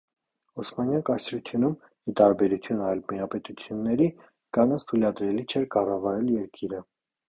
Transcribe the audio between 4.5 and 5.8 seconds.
կանանց թույլատրելի չէր